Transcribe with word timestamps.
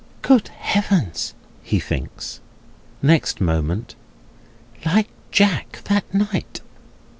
"Good 0.23 0.47
Heaven!" 0.47 1.11
he 1.61 1.79
thinks, 1.79 2.41
next 3.03 3.39
moment. 3.39 3.93
"Like 4.83 5.09
Jack 5.29 5.79
that 5.83 6.11
night!" 6.11 6.61